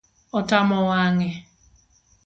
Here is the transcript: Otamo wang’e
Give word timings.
Otamo 0.39 0.77
wang’e 0.89 1.29